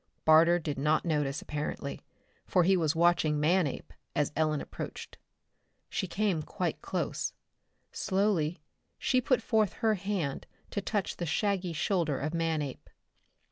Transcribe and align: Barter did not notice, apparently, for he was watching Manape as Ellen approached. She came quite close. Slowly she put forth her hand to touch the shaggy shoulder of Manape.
Barter 0.25 0.57
did 0.57 0.79
not 0.79 1.05
notice, 1.05 1.43
apparently, 1.43 2.03
for 2.47 2.63
he 2.63 2.75
was 2.75 2.95
watching 2.95 3.39
Manape 3.39 3.93
as 4.15 4.31
Ellen 4.35 4.59
approached. 4.59 5.19
She 5.91 6.07
came 6.07 6.41
quite 6.41 6.81
close. 6.81 7.33
Slowly 7.91 8.63
she 8.97 9.21
put 9.21 9.43
forth 9.43 9.73
her 9.73 9.93
hand 9.93 10.47
to 10.71 10.81
touch 10.81 11.17
the 11.17 11.27
shaggy 11.27 11.73
shoulder 11.73 12.17
of 12.19 12.33
Manape. 12.33 12.89